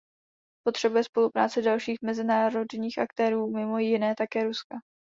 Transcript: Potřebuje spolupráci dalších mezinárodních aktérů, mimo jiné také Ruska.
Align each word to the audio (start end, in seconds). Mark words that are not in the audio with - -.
Potřebuje 0.65 1.03
spolupráci 1.03 1.61
dalších 1.61 1.97
mezinárodních 2.01 2.97
aktérů, 2.99 3.51
mimo 3.51 3.77
jiné 3.79 4.15
také 4.15 4.43
Ruska. 4.43 4.77